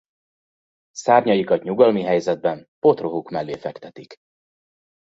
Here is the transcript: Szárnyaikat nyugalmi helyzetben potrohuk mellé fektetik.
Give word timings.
Szárnyaikat 0.91 1.63
nyugalmi 1.63 2.01
helyzetben 2.01 2.67
potrohuk 2.79 3.29
mellé 3.29 3.57
fektetik. 3.57 4.15